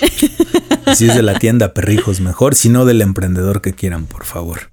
[0.95, 4.72] si es de la tienda Perrijos, mejor, si no del emprendedor que quieran, por favor.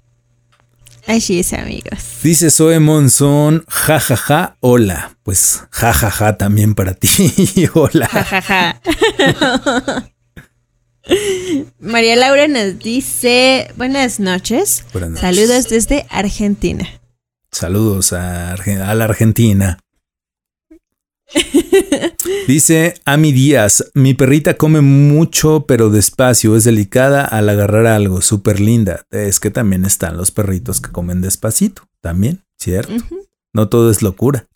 [1.07, 1.99] Así es, amigos.
[2.23, 5.17] Dice Zoe Monzón, jajaja, ja, ja, hola.
[5.23, 7.09] Pues jajaja ja, también para ti,
[7.73, 8.07] hola.
[8.07, 8.81] Jajaja.
[11.79, 14.85] María Laura nos dice, buenas noches.
[14.93, 15.21] Buenas noches.
[15.21, 16.87] Saludos desde Argentina.
[17.51, 19.79] Saludos a, a la Argentina.
[22.47, 28.59] Dice Ami Díaz, mi perrita come mucho pero despacio, es delicada al agarrar algo, súper
[28.59, 29.05] linda.
[29.11, 32.93] Es que también están los perritos que comen despacito, también, ¿cierto?
[33.53, 34.47] No todo es locura.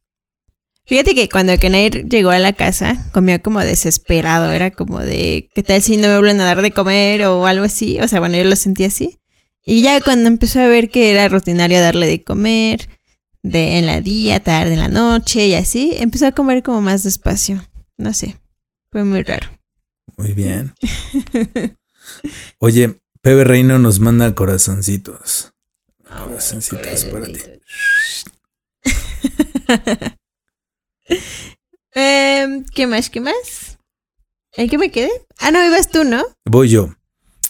[0.88, 5.64] Fíjate que cuando Kenair llegó a la casa, comió como desesperado, era como de, ¿qué
[5.64, 8.00] tal si no me vuelven a dar de comer o algo así?
[8.02, 9.18] O sea, bueno, yo lo sentí así.
[9.66, 12.88] Y ya cuando empezó a ver que era rutinario darle de comer,
[13.46, 17.04] de en la día, tarde, en la noche y así, empezó a comer como más
[17.04, 17.64] despacio.
[17.96, 18.38] No sé,
[18.92, 19.48] fue muy raro.
[20.18, 20.74] Muy bien.
[22.60, 25.54] Oye, Pepe Reino nos manda corazoncitos.
[26.04, 27.40] Corazoncitos para ti.
[31.98, 33.10] Em, ¿Qué más?
[33.10, 33.78] ¿Qué más?
[34.58, 35.12] ¿En qué me quedé?
[35.40, 36.26] Ah, no, ibas tú, ¿no?
[36.44, 36.94] Voy yo.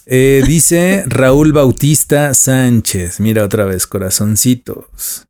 [0.05, 3.19] Eh, dice Raúl Bautista Sánchez.
[3.19, 5.25] Mira otra vez, corazoncitos.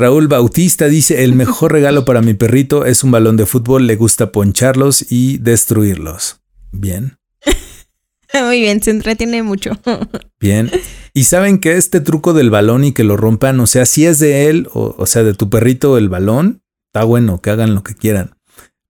[0.00, 3.96] Raúl Bautista dice, el mejor regalo para mi perrito es un balón de fútbol, le
[3.96, 6.40] gusta poncharlos y destruirlos.
[6.70, 7.18] Bien.
[8.34, 9.72] Muy bien, se entretiene mucho.
[10.40, 10.70] Bien.
[11.14, 14.18] Y saben que este truco del balón y que lo rompan, o sea, si es
[14.18, 17.82] de él, o, o sea, de tu perrito el balón, está bueno, que hagan lo
[17.82, 18.36] que quieran.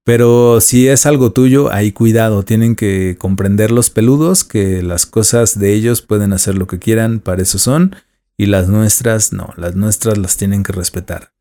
[0.05, 5.59] Pero si es algo tuyo, ahí cuidado, tienen que comprender los peludos, que las cosas
[5.59, 7.94] de ellos pueden hacer lo que quieran, para eso son
[8.38, 11.33] y las nuestras no, las nuestras las tienen que respetar.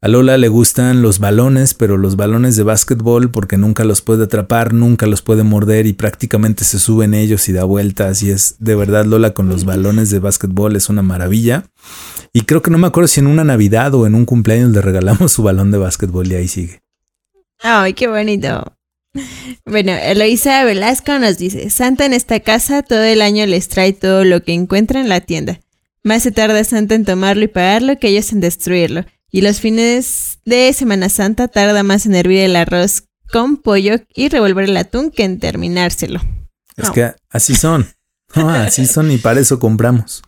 [0.00, 4.24] A Lola le gustan los balones, pero los balones de básquetbol porque nunca los puede
[4.24, 8.56] atrapar, nunca los puede morder y prácticamente se suben ellos y da vueltas y es
[8.60, 11.64] de verdad Lola con los balones de básquetbol es una maravilla.
[12.32, 14.80] Y creo que no me acuerdo si en una Navidad o en un cumpleaños le
[14.80, 16.80] regalamos su balón de básquetbol y ahí sigue.
[17.60, 18.72] Ay, qué bonito.
[19.64, 24.24] Bueno, Eloisa Velasco nos dice, Santa en esta casa todo el año les trae todo
[24.24, 25.60] lo que encuentra en la tienda.
[26.08, 29.04] Más se tarda Santa en tomarlo y pagarlo que ellos en destruirlo.
[29.30, 34.30] Y los fines de Semana Santa tarda más en hervir el arroz con pollo y
[34.30, 36.22] revolver el atún que en terminárselo.
[36.78, 37.88] Es que así son.
[38.32, 40.22] así son y para eso compramos.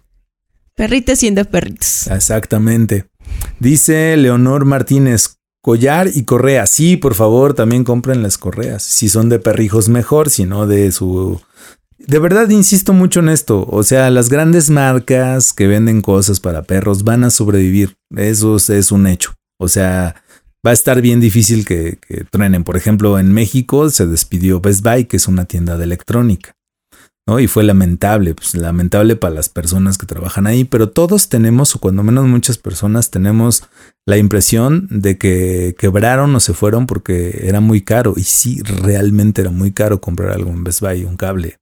[0.75, 2.09] Perritos siendo perritos.
[2.09, 3.07] Exactamente.
[3.59, 6.67] Dice Leonor Martínez, collar y correa.
[6.67, 8.83] Sí, por favor, también compren las correas.
[8.83, 11.41] Si son de perrijos, mejor, si no de su...
[12.07, 13.67] De verdad, insisto mucho en esto.
[13.69, 17.97] O sea, las grandes marcas que venden cosas para perros van a sobrevivir.
[18.17, 19.35] Eso es un hecho.
[19.59, 20.17] O sea,
[20.67, 22.25] va a estar bien difícil que, que.
[22.65, 26.57] Por ejemplo, en México se despidió Best Buy, que es una tienda de electrónica.
[27.39, 31.79] Y fue lamentable, pues lamentable para las personas que trabajan ahí, pero todos tenemos, o
[31.79, 33.65] cuando menos muchas personas tenemos
[34.05, 38.15] la impresión de que quebraron o se fueron porque era muy caro.
[38.17, 41.60] Y sí, realmente era muy caro comprar algo en Best Buy, un cable.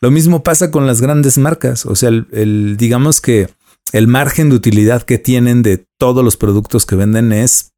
[0.00, 3.48] Lo mismo pasa con las grandes marcas, o sea, el digamos que
[3.92, 7.72] el margen de utilidad que tienen de todos los productos que venden es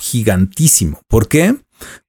[0.00, 1.00] gigantísimo.
[1.08, 1.56] ¿Por qué?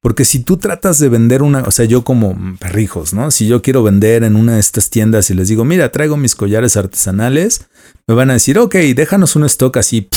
[0.02, 3.32] Porque si tú tratas de vender una, o sea, yo como perrijos, ¿no?
[3.32, 6.36] Si yo quiero vender en una de estas tiendas y les digo, mira, traigo mis
[6.36, 7.68] collares artesanales,
[8.08, 10.10] me van a decir, ok, déjanos un stock así,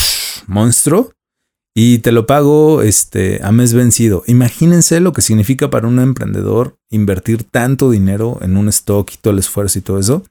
[0.47, 1.13] monstruo,
[1.75, 4.23] y te lo pago este, a mes vencido.
[4.27, 9.33] Imagínense lo que significa para un emprendedor invertir tanto dinero en un stock y todo
[9.33, 10.25] el esfuerzo y todo eso,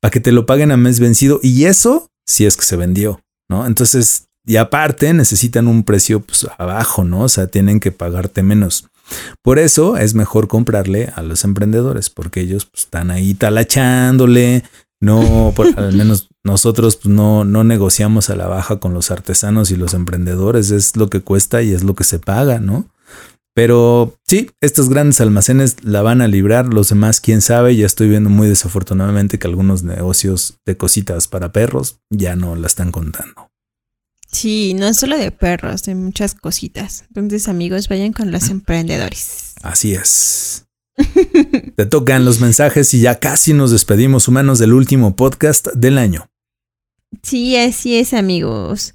[0.00, 1.40] para que te lo paguen a mes vencido.
[1.42, 3.66] Y eso si es que se vendió, ¿no?
[3.66, 7.22] Entonces y aparte necesitan un precio pues, abajo, ¿no?
[7.22, 8.88] O sea, tienen que pagarte menos.
[9.42, 14.64] Por eso es mejor comprarle a los emprendedores, porque ellos pues, están ahí talachándole.
[15.00, 19.70] No, por, al menos nosotros pues, no, no negociamos a la baja con los artesanos
[19.70, 20.70] y los emprendedores.
[20.70, 22.86] Es lo que cuesta y es lo que se paga, ¿no?
[23.54, 28.08] Pero sí, estos grandes almacenes la van a librar, los demás quién sabe, ya estoy
[28.08, 33.50] viendo muy desafortunadamente que algunos negocios de cositas para perros ya no la están contando.
[34.30, 37.04] Sí, no es solo de perros, de muchas cositas.
[37.08, 39.54] Entonces, amigos, vayan con los emprendedores.
[39.62, 40.66] Así es.
[41.76, 46.28] Te tocan los mensajes y ya casi nos despedimos, humanos, del último podcast del año.
[47.22, 48.94] Sí, así es, amigos.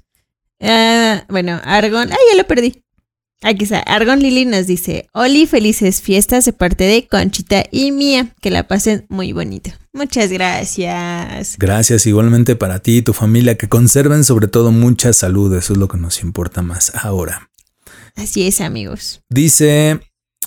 [0.60, 2.10] Ah, bueno, Argon.
[2.10, 2.82] ¡Ay, ya lo perdí!
[3.42, 3.80] Aquí está.
[3.80, 8.34] Argon Lili nos dice: Oli, felices fiestas de parte de Conchita y Mía.
[8.40, 9.70] Que la pasen muy bonito.
[9.92, 11.56] Muchas gracias.
[11.58, 13.56] Gracias igualmente para ti y tu familia.
[13.56, 15.54] Que conserven sobre todo mucha salud.
[15.54, 17.50] Eso es lo que nos importa más ahora.
[18.14, 19.20] Así es, amigos.
[19.28, 20.00] Dice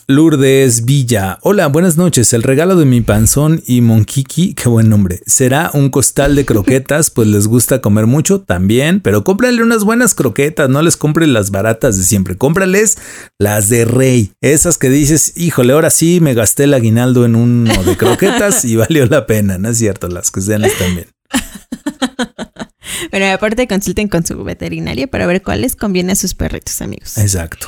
[0.10, 1.38] Lourdes Villa.
[1.44, 2.34] Hola, buenas noches.
[2.34, 5.20] El regalo de mi panzón y Monkiki, qué buen nombre.
[5.28, 10.16] Será un costal de croquetas, pues les gusta comer mucho también, pero cómprale unas buenas
[10.16, 12.98] croquetas, no les compre las baratas de siempre, cómprales
[13.38, 17.84] las de rey, esas que dices, híjole, ahora sí me gasté el aguinaldo en uno
[17.84, 20.08] de croquetas y valió la pena, ¿no es cierto?
[20.08, 21.06] Las que sean también.
[23.12, 27.18] Bueno, aparte consulten con su veterinaria para ver cuáles conviene a sus perritos, amigos.
[27.18, 27.68] Exacto.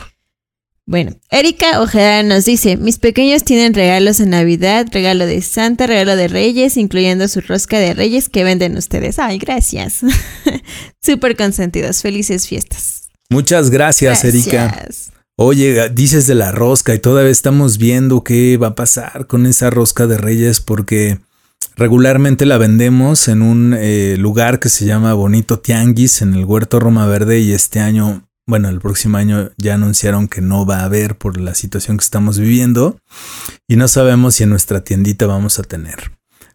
[0.92, 6.18] Bueno, Erika Ojeda nos dice, mis pequeños tienen regalos en Navidad, regalo de Santa, regalo
[6.18, 9.18] de Reyes, incluyendo su rosca de Reyes que venden ustedes.
[9.18, 10.02] Ay, gracias.
[11.02, 13.04] Súper consentidos, felices fiestas.
[13.30, 14.86] Muchas gracias, Erika.
[15.38, 19.70] Oye, dices de la rosca y todavía estamos viendo qué va a pasar con esa
[19.70, 21.20] rosca de Reyes porque
[21.78, 26.82] regularmente la vendemos en un eh, lugar que se llama Bonito Tianguis en el Huerto
[26.82, 30.86] Roma Verde y este año bueno, el próximo año ya anunciaron que no va a
[30.86, 32.98] haber por la situación que estamos viviendo
[33.68, 36.12] y no sabemos si en nuestra tiendita vamos a tener.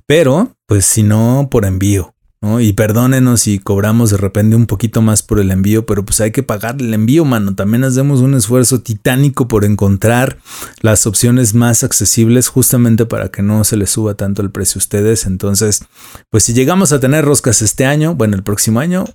[0.07, 2.15] Pero, pues si no, por envío.
[2.41, 2.61] ¿no?
[2.61, 6.33] Y perdónenos si cobramos de repente un poquito más por el envío, pero pues hay
[6.33, 7.55] que pagar el envío, mano.
[7.55, 10.39] También hacemos un esfuerzo titánico por encontrar
[10.81, 14.83] las opciones más accesibles justamente para que no se les suba tanto el precio a
[14.83, 15.27] ustedes.
[15.27, 15.85] Entonces,
[16.31, 19.07] pues si llegamos a tener roscas este año, bueno, el próximo año,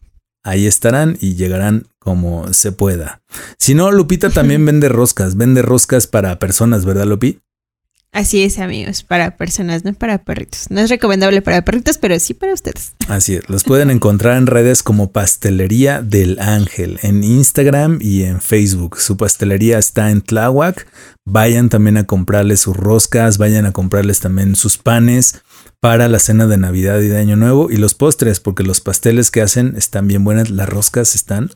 [0.43, 3.21] ahí estarán y llegarán como se pueda.
[3.58, 7.39] Si no, Lupita también vende roscas, vende roscas para personas, ¿verdad, Lupi?
[8.13, 10.65] Así es, amigos, para personas, no para perritos.
[10.69, 12.93] No es recomendable para perritos, pero sí para ustedes.
[13.08, 18.41] Así es, los pueden encontrar en redes como Pastelería del Ángel, en Instagram y en
[18.41, 18.99] Facebook.
[18.99, 20.88] Su pastelería está en Tláhuac.
[21.23, 25.41] Vayan también a comprarles sus roscas, vayan a comprarles también sus panes
[25.82, 29.32] para la cena de Navidad y de Año Nuevo y los postres, porque los pasteles
[29.32, 31.50] que hacen están bien buenas, las roscas están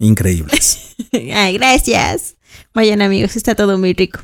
[0.00, 0.96] increíbles.
[1.32, 2.36] Ay, gracias.
[2.74, 4.20] Vayan amigos, está todo muy rico.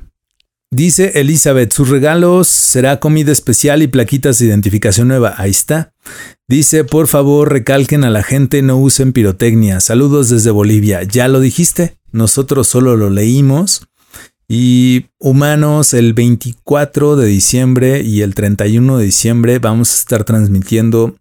[0.72, 5.34] Dice Elizabeth, sus regalos será comida especial y plaquitas de identificación nueva.
[5.36, 5.94] Ahí está.
[6.48, 9.80] Dice, por favor, recalquen a la gente, no usen pirotecnia.
[9.80, 11.02] Saludos desde Bolivia.
[11.02, 11.98] ¿Ya lo dijiste?
[12.12, 13.88] Nosotros solo lo leímos.
[14.52, 21.14] Y humanos, el 24 de diciembre y el 31 de diciembre vamos a estar transmitiendo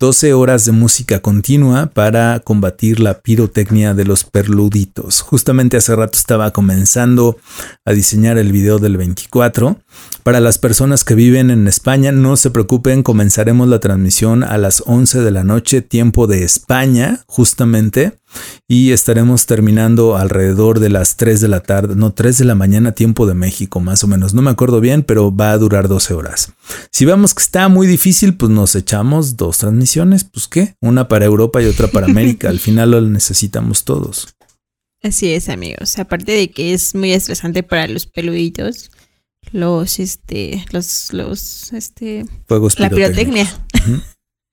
[0.00, 5.22] 12 horas de música continua para combatir la pirotecnia de los perluditos.
[5.22, 7.38] Justamente hace rato estaba comenzando
[7.86, 9.78] a diseñar el video del 24
[10.22, 14.82] Para las personas que viven en España, no se preocupen, comenzaremos la transmisión a las
[14.86, 18.18] 11 de la noche, tiempo de España, justamente,
[18.66, 22.92] y estaremos terminando alrededor de las 3 de la tarde, no 3 de la mañana,
[22.92, 24.32] tiempo de México, más o menos.
[24.32, 26.52] No me acuerdo bien, pero va a durar 12 horas.
[26.90, 31.26] Si vemos que está muy difícil, pues nos echamos dos transmisiones, pues qué, una para
[31.26, 32.48] Europa y otra para América.
[32.48, 34.34] Al final lo necesitamos todos.
[35.02, 35.98] Así es, amigos.
[35.98, 38.90] Aparte de que es muy estresante para los peluditos,
[39.52, 43.48] los, este, los, los, este, Fuegos la pirotecnia.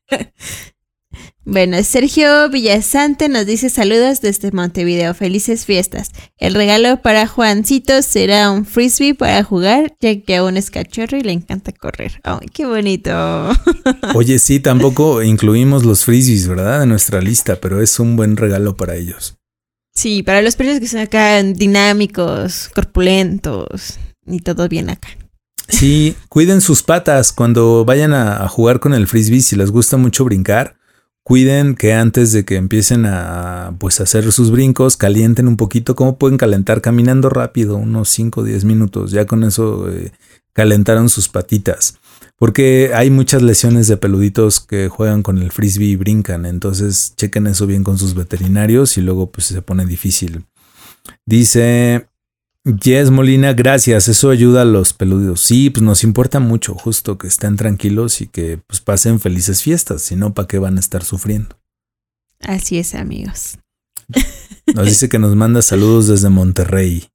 [1.44, 6.12] bueno, Sergio Villasante nos dice saludos desde Montevideo, felices fiestas.
[6.38, 11.22] El regalo para Juancito será un frisbee para jugar, ya que aún es cachorro y
[11.22, 12.20] le encanta correr.
[12.24, 13.12] ¡Ay, qué bonito!
[14.16, 16.84] Oye, sí, tampoco incluimos los frisbees, ¿verdad?
[16.84, 19.36] En nuestra lista, pero es un buen regalo para ellos.
[19.94, 25.10] Sí, para los perros que son acá dinámicos, corpulentos, y todo bien acá.
[25.68, 29.42] Sí, cuiden sus patas cuando vayan a, jugar con el frisbee.
[29.42, 30.76] Si les gusta mucho brincar,
[31.24, 35.96] cuiden que antes de que empiecen a pues hacer sus brincos, calienten un poquito.
[35.96, 36.82] ¿Cómo pueden calentar?
[36.82, 39.12] Caminando rápido, unos 5 o 10 minutos.
[39.12, 40.12] Ya con eso eh,
[40.54, 41.98] calentaron sus patitas.
[42.38, 46.46] Porque hay muchas lesiones de peluditos que juegan con el frisbee y brincan.
[46.46, 50.46] Entonces chequen eso bien con sus veterinarios y luego pues se pone difícil.
[51.26, 52.08] Dice
[52.64, 54.08] Yes, Molina, gracias.
[54.08, 55.42] Eso ayuda a los peludos.
[55.42, 60.04] Sí, pues nos importa mucho, justo que estén tranquilos y que pues pasen felices fiestas.
[60.04, 61.58] Si no, ¿para qué van a estar sufriendo?
[62.42, 63.58] Así es, amigos.
[64.76, 67.08] Nos dice que nos manda saludos desde Monterrey.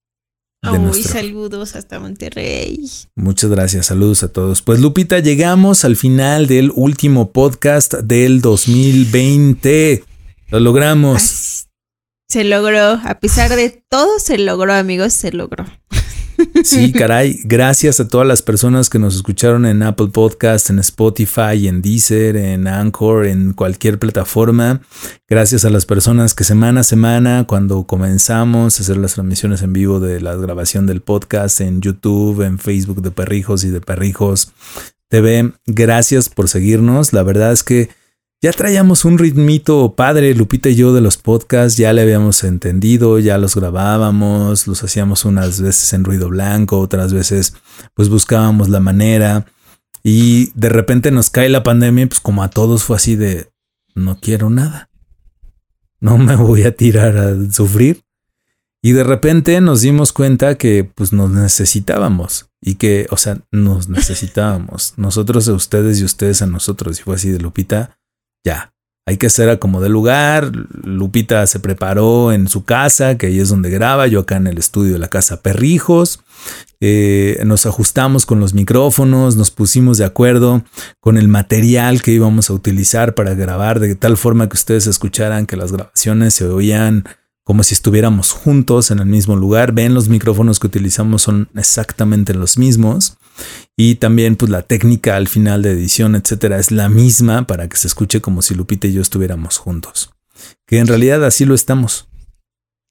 [0.63, 2.91] De saludos hasta Monterrey.
[3.15, 4.63] Muchas gracias, saludos a todos.
[4.63, 10.03] Pues Lupita, llegamos al final del último podcast del 2020.
[10.49, 11.56] Lo logramos.
[12.29, 15.65] Se logró, a pesar de todo, se logró, amigos, se logró.
[16.65, 21.69] Sí, caray, gracias a todas las personas que nos escucharon en Apple Podcast, en Spotify,
[21.69, 24.81] en Deezer, en Anchor, en cualquier plataforma.
[25.29, 29.73] Gracias a las personas que semana a semana, cuando comenzamos a hacer las transmisiones en
[29.73, 34.53] vivo de la grabación del podcast en YouTube, en Facebook de Perrijos y de Perrijos
[35.09, 37.13] TV, gracias por seguirnos.
[37.13, 37.89] La verdad es que
[38.47, 43.19] ya traíamos un ritmito padre, Lupita y yo, de los podcasts, ya le habíamos entendido,
[43.19, 47.55] ya los grabábamos, los hacíamos unas veces en ruido blanco, otras veces
[47.95, 49.47] pues buscábamos la manera
[50.05, 53.51] y de repente nos cae la pandemia, pues como a todos fue así de,
[53.97, 54.91] no quiero nada,
[55.99, 58.05] no me voy a tirar a sufrir.
[58.81, 63.89] Y de repente nos dimos cuenta que pues nos necesitábamos y que, o sea, nos
[63.89, 67.01] necesitábamos, nosotros a ustedes y ustedes a nosotros.
[67.01, 67.99] Y fue así de Lupita,
[68.47, 68.73] ya,
[69.07, 70.53] hay que hacer como de lugar.
[70.85, 74.57] Lupita se preparó en su casa, que ahí es donde graba, yo acá en el
[74.57, 76.21] estudio de la casa Perrijos.
[76.81, 80.63] Eh, nos ajustamos con los micrófonos, nos pusimos de acuerdo
[81.01, 85.47] con el material que íbamos a utilizar para grabar, de tal forma que ustedes escucharan
[85.47, 87.05] que las grabaciones se oían
[87.43, 89.73] como si estuviéramos juntos en el mismo lugar.
[89.73, 93.17] Ven, los micrófonos que utilizamos son exactamente los mismos.
[93.77, 97.77] Y también pues la técnica al final de edición, etcétera, es la misma para que
[97.77, 100.11] se escuche como si Lupita y yo estuviéramos juntos.
[100.67, 102.09] Que en realidad así lo estamos.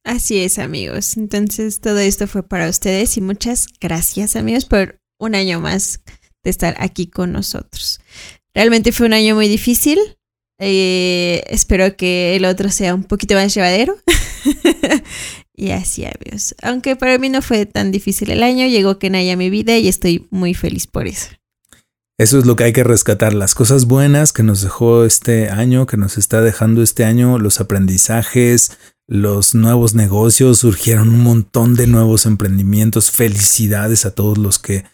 [0.04, 1.18] Así es, amigos.
[1.18, 6.02] Entonces todo esto fue para ustedes y muchas gracias, amigos, por un año más
[6.44, 8.00] de estar aquí con nosotros.
[8.54, 10.00] Realmente fue un año muy difícil,
[10.60, 13.98] eh, espero que el otro sea un poquito más llevadero.
[15.56, 16.56] y así, amigos.
[16.62, 19.88] Aunque para mí no fue tan difícil el año, llegó Kenai a mi vida y
[19.88, 21.30] estoy muy feliz por eso.
[22.18, 25.86] Eso es lo que hay que rescatar, las cosas buenas que nos dejó este año,
[25.86, 31.88] que nos está dejando este año, los aprendizajes, los nuevos negocios, surgieron un montón de
[31.88, 33.12] nuevos emprendimientos.
[33.12, 34.86] Felicidades a todos los que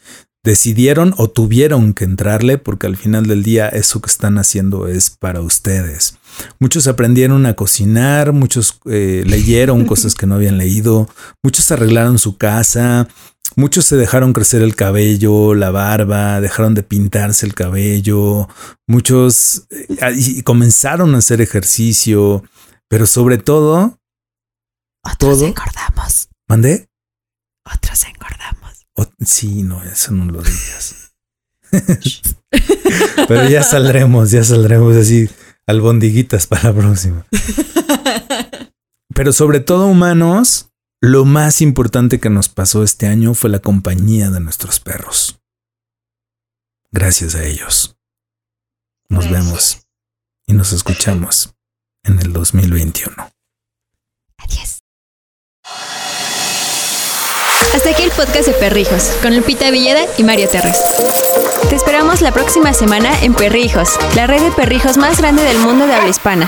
[0.43, 5.11] decidieron o tuvieron que entrarle porque al final del día eso que están haciendo es
[5.11, 6.17] para ustedes.
[6.59, 11.07] Muchos aprendieron a cocinar, muchos eh, leyeron cosas que no habían leído,
[11.43, 13.07] muchos arreglaron su casa,
[13.55, 18.47] muchos se dejaron crecer el cabello, la barba, dejaron de pintarse el cabello,
[18.87, 22.43] muchos eh, comenzaron a hacer ejercicio,
[22.89, 23.99] pero sobre todo...
[25.03, 26.29] Otros engordamos.
[26.47, 26.87] ¿Mandé?
[27.65, 28.60] Otros engordamos
[29.23, 31.13] sí, no, eso no lo digas.
[33.27, 35.29] Pero ya saldremos, ya saldremos así
[35.67, 37.25] albondiguitas para la próxima.
[39.13, 44.29] Pero sobre todo, humanos, lo más importante que nos pasó este año fue la compañía
[44.29, 45.41] de nuestros perros.
[46.91, 47.97] Gracias a ellos.
[49.09, 49.87] Nos vemos
[50.45, 51.53] y nos escuchamos
[52.03, 53.31] en el 2021.
[58.25, 60.79] Podcast de Perrijos, con Lupita Villeda y Mario Terres.
[61.69, 65.87] Te esperamos la próxima semana en Perrijos, la red de perrijos más grande del mundo
[65.87, 66.47] de habla hispana.